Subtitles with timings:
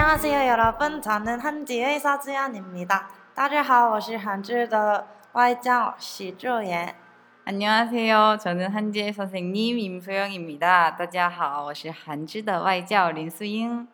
[0.00, 1.00] 안녕하세요, 여러분.
[1.02, 3.08] 저는 한지의 서지연입니다.
[3.34, 6.94] 大家好，我是韩知的外教许志妍。
[7.44, 8.38] 안녕하세요.
[8.38, 10.96] 저는 한지의 선생님 임소영입니다.
[10.96, 13.86] 大家好，我是韩知的外教林素英。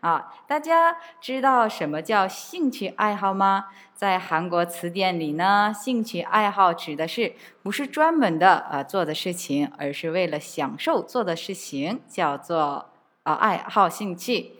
[0.00, 3.66] 啊，大家知道什么叫兴趣爱好吗？
[3.94, 12.90] 在韩国词典里呢，兴趣爱好指的是不是专门的呃做的事情，而是为了享受做的事情，叫做
[13.24, 14.52] 啊爱好兴趣。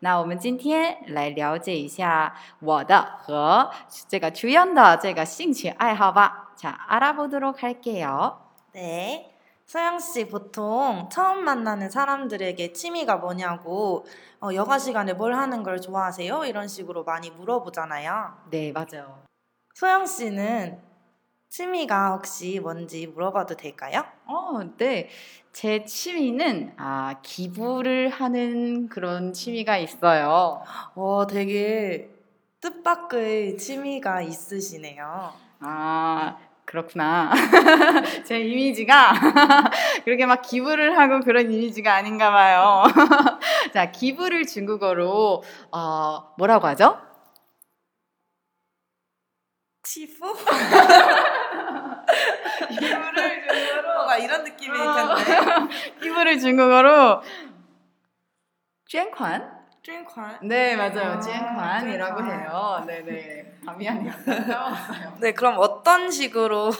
[0.00, 3.70] 那我们今天来了解一下我的和
[4.08, 6.52] 这个주연的这个兴趣爱好吧。
[6.56, 8.38] 자 알아보도록 할게요.
[8.72, 9.32] 네.
[9.66, 14.06] 소영 씨 보통 처음 만나는 사람들에게 취미가 뭐냐고
[14.40, 16.44] 어, 여가 시간에 뭘 하는 걸 좋아하세요?
[16.44, 18.44] 이런 식으로 많이 물어보잖아요.
[18.50, 19.24] 네, 맞아요.
[19.74, 20.80] 소영 씨는
[21.51, 24.05] 취미가 혹시 뭔지 물어봐도 될까요?
[24.25, 25.09] 어, 네.
[25.51, 30.63] 제 취미는 아, 기부를 하는 그런 취미가 있어요.
[30.95, 32.09] 어, 되게
[32.61, 35.33] 뜻밖의 취미가 있으시네요.
[35.59, 37.31] 아, 그렇구나.
[38.25, 39.11] 제 이미지가
[40.05, 42.83] 그렇게 막 기부를 하고 그런 이미지가 아닌가 봐요.
[43.73, 46.97] 자, 기부를 중국어로 어, 뭐라고 하죠?
[49.83, 50.21] 치프?
[52.71, 54.83] 이불을 중국어로 뭔가 이런 느낌이 어.
[54.83, 56.05] 있던데.
[56.05, 57.21] 이불을 중국어로
[58.87, 59.61] 쨍관?
[59.83, 60.39] 쨍관?
[60.43, 61.13] 네, 맞아요.
[61.13, 62.83] 아, 쨍관이라고 해요.
[62.85, 63.57] 네, 네.
[63.65, 66.71] 감이안이었어요 네 그럼 어떤 식으로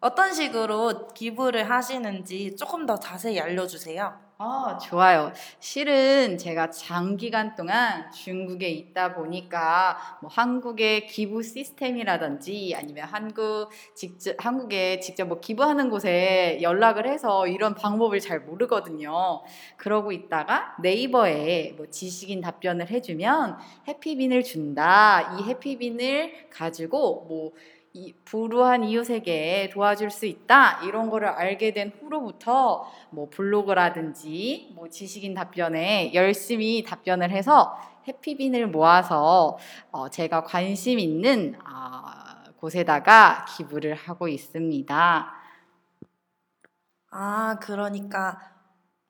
[0.00, 4.23] 어떤 식으로 기부를 하시는지 조금 더 자세히 알려 주세요.
[4.36, 5.32] 아, 좋아요.
[5.60, 14.98] 실은 제가 장기간 동안 중국에 있다 보니까 뭐 한국의 기부 시스템이라든지 아니면 한국 직접 한국에
[14.98, 19.42] 직접 뭐 기부하는 곳에 연락을 해서 이런 방법을 잘 모르거든요.
[19.76, 25.38] 그러고 있다가 네이버에 뭐 지식인 답변을 해주면 해피빈을 준다.
[25.38, 27.52] 이 해피빈을 가지고 뭐 이,
[28.24, 36.12] 불우한 이웃에게 도와줄 수 있다 이런 거를 알게 된 후로부터 뭐 블로그라든지 뭐 지식인 답변에
[36.12, 37.78] 열심히 답변을 해서
[38.08, 39.58] 해피빈을 모아서
[39.90, 45.32] 어, 제가 관심 있는 어, 곳에다가 기부를 하고 있습니다.
[47.10, 48.40] 아, 그러니까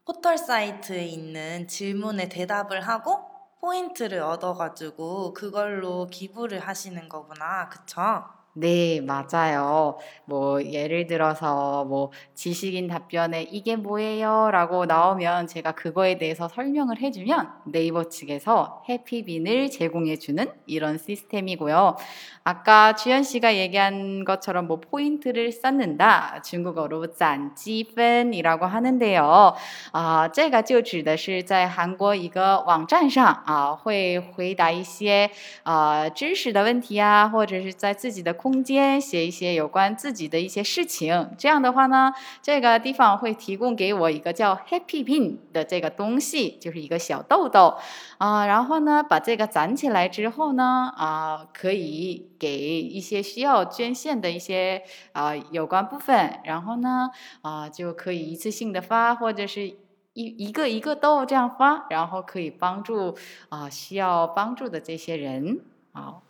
[0.05, 3.25] 포털 사이트에 있는 질문에 대답을 하고
[3.61, 7.71] 포인트를 얻어가지고 그걸로 기부를 하시는 거구나.
[7.71, 8.25] 그쵸?
[8.54, 9.98] 네, 맞아요.
[10.26, 14.50] 뭐, 예를 들어서, 뭐, 지식인 답변에 이게 뭐예요?
[14.52, 21.96] 라고 나오면 제가 그거에 대해서 설명을 해주면 네이버 측에서 해피빈을 제공해주는 이런 시스템이고요.
[22.44, 26.42] 아까 주현 씨가 얘기한 것처럼 뭐, 포인트를 쌓는다.
[26.42, 29.54] 중국어로 짠지펀이라고 하는데요.
[29.94, 35.30] 아, 这个就指的是在韩国一个网站上啊，会回答一些
[35.64, 42.13] 呃知识的问题啊，或者是在自己的 空间写一些有关自己的一些事情，这样的话呢，
[42.43, 47.79] 这个地方会提供给我一个叫 Happy Pin 的这个东西，就是一个小豆豆，
[48.19, 54.83] 啊，然后呢把这个攒起来之后呢，啊，可以给一些需要捐献的一些
[55.13, 57.09] 啊有关部分，然后呢
[57.41, 59.67] 啊就可以一次性的发，或者是
[60.13, 63.17] 一一个一个豆这样发，然后可以帮助
[63.49, 65.61] 啊需要帮助的这些人，
[65.93, 66.23] 好。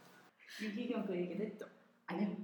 [2.14, 2.36] 아니요.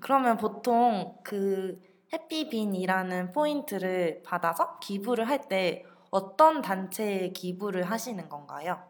[0.00, 1.80] 그러면 보통 그
[2.12, 8.80] 해피빈이라는 포인트를 받아서 기부를 할 때 어떤 단체에 기부를 하시는 건가요?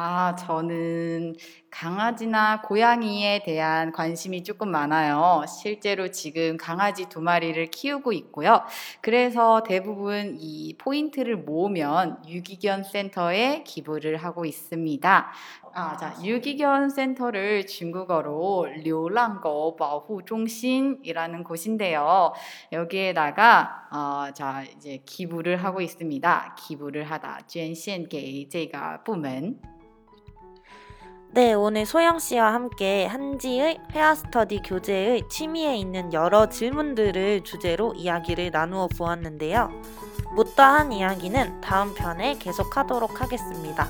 [0.00, 1.34] 아, 저는
[1.70, 5.44] 강아지나 고양이에 대한 관심이 조금 많아요.
[5.48, 8.62] 실제로 지금 강아지 두 마리를 키우고 있고요.
[9.00, 15.32] 그래서 대부분 이 포인트를 모으면 유기견 센터에 기부를 하고 있습니다.
[15.77, 22.33] 아, 자, 유기견 센터를 중국어로 流浪狗 保护 中心이라는 곳인데요.
[22.71, 26.55] 여기에다가 어, 자, 이제 기부를 하고 있습니다.
[26.59, 29.59] 기부를 하다 捐献给这个部门
[31.35, 38.51] 네, 오늘 소영 씨와 함께 한지의 헤어 스터디 교재의 취미에 있는 여러 질문들을 주제로 이야기를
[38.51, 39.71] 나누어 보았는데요.
[40.35, 43.89] 못다한 이야기는 다음 편에 계속하도록 하겠습니다.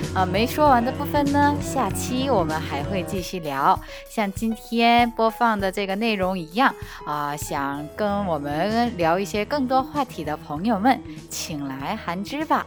[0.13, 3.79] 啊，没说完的部分呢，下期我们还会继续聊。
[4.09, 6.75] 像今天播放的这个内容一样
[7.05, 12.65] 啊，想跟我们聊一些更多话题的朋友们，请来韩知吧。